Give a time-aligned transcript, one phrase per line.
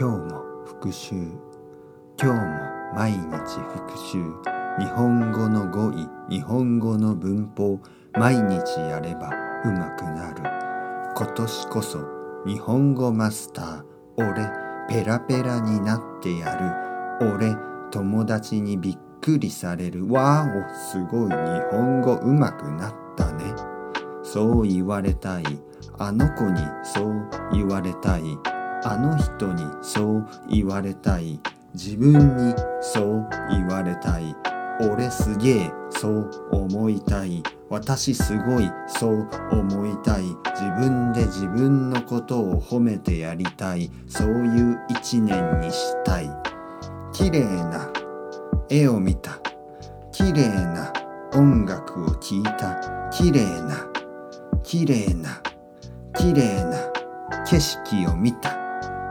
[0.00, 1.36] 今日も復習今
[2.18, 2.34] 日も
[2.94, 4.18] 毎日復習
[4.78, 7.78] 日本語の語彙日本語の文法
[8.14, 9.28] 毎日やれば
[9.62, 10.42] うまくなる。
[11.14, 11.98] 今年こそ
[12.46, 13.84] 日本語マスター
[14.16, 14.48] 俺
[14.88, 16.56] ペラペラになってや
[17.20, 17.28] る。
[17.34, 17.54] 俺
[17.90, 20.10] 友達にびっくりされる。
[20.10, 21.36] わおすごい日
[21.70, 23.44] 本語うまくなったね。
[24.22, 25.44] そう言われたい。
[25.98, 28.49] あの子にそう言われたい。
[28.82, 31.40] あの人にそう言われたい。
[31.74, 34.34] 自分にそう言われたい。
[34.80, 37.42] 俺すげえそう思いたい。
[37.68, 40.22] 私すごいそう思いたい。
[40.22, 43.90] 自分で自分のことを褒めてやりたい。
[44.08, 46.30] そういう一年にしたい。
[47.12, 47.90] 綺麗な
[48.68, 49.38] 絵を見た。
[50.12, 50.92] 綺麗な
[51.34, 53.08] 音楽を聴いた。
[53.10, 53.86] 綺麗な
[54.62, 55.42] 綺麗な
[56.16, 56.78] 綺麗な
[57.44, 58.59] 景色を見た。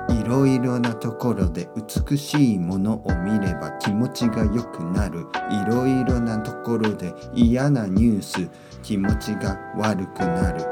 [0.09, 5.25] いろいろなところで美しいものを見れば気持ちが良くなる。
[5.51, 8.49] いろいろなところで嫌なニュース
[8.81, 10.63] 気持ちが悪くなる。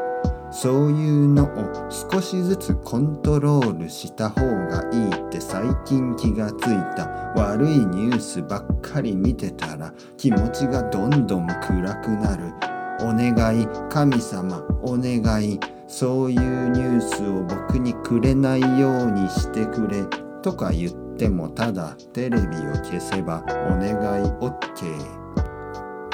[0.52, 7.08] そういうのを少しずつコントロールした方がいいって最近気がついた。
[7.36, 12.54] 悪いニュースばっかり見てたら気持ちがどんどん暗くなる。
[13.02, 15.77] お願い神様お願い。
[15.88, 20.04] そういうニュースを僕にくれないようにしてくれ
[20.42, 23.92] とか言ってもただテレビを消せばお願
[24.24, 25.18] い OK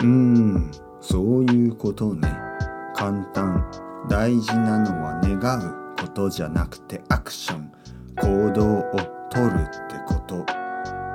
[0.02, 0.06] うー。
[0.06, 0.72] ん
[1.02, 2.28] そういうことね。
[2.96, 3.70] 簡単。
[4.10, 7.72] 大事なのは願うことじゃなくてアクション。
[8.22, 8.84] 行動を
[9.30, 10.46] とるってこと。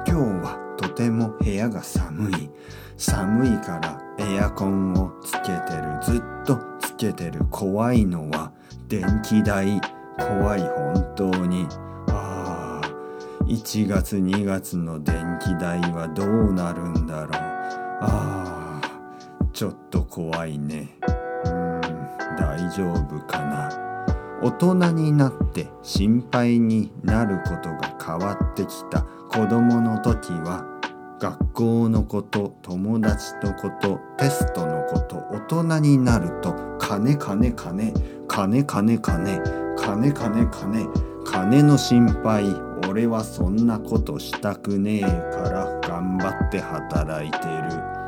[0.06, 2.50] 今日はとても部屋が寒い。
[2.97, 5.98] 寒いからエアコンをつけてる。
[6.03, 6.67] ずっと
[6.98, 8.52] けてる怖いのは
[8.88, 9.80] 電気代
[10.18, 11.66] 怖い本当に。
[12.08, 12.91] ああ
[13.46, 17.30] 1月2月の電気代はどうなるんだろう。
[18.00, 18.80] あ
[19.52, 20.88] ちょっと怖いね。
[21.47, 21.81] うん
[22.37, 23.70] 大丈夫かな。
[24.42, 29.03] 大人になって心配になることが変わってきた。
[29.31, 30.78] 子供の時は
[31.21, 37.93] 学校のこと友達のことテストのこと大人になると金金金
[38.29, 39.03] 金金金
[39.77, 40.89] 金金金
[41.25, 42.45] 金の心配
[42.89, 45.09] 俺はそんなことしたくねえか
[45.51, 47.99] ら頑張って働いてる。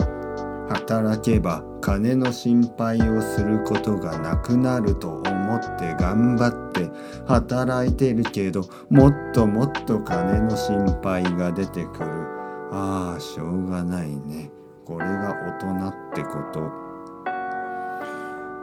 [0.71, 6.89] 働けば金の心配をすることがなくなると思って頑張って
[7.27, 12.40] 働いてるけどもっともっと金の心配が出てくる。
[12.73, 14.51] ああしょうがないね。
[14.85, 16.61] これが大人ってこと。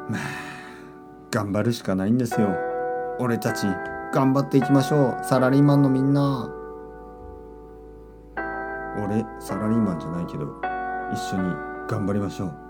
[0.10, 0.20] まあ
[1.32, 2.56] 頑張るしかないんですよ。
[3.20, 3.68] 俺たち
[4.14, 5.26] 頑張っていきましょう。
[5.26, 6.54] サラリーマンのみんな。
[9.06, 10.46] 俺サラリーマンじゃないけど
[11.14, 11.54] 一緒に
[11.88, 12.67] 頑張りましょう。